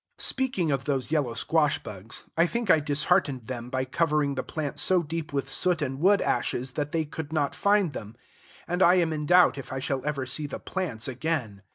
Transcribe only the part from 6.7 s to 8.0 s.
that they could not find